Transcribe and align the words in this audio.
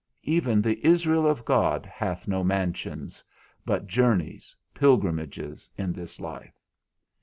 Even 0.23 0.63
the 0.63 0.83
Israel 0.83 1.27
of 1.27 1.45
God 1.45 1.85
hath 1.85 2.27
no 2.27 2.43
mansions, 2.43 3.23
but 3.67 3.85
journeys, 3.85 4.55
pilgrimages 4.73 5.69
in 5.77 5.93
this 5.93 6.19
life. 6.19 6.59